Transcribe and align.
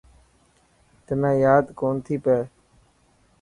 تنا 1.05 1.31
ياد 1.45 1.65
ڪونٿي 1.79 2.15
پئي. 2.23 2.41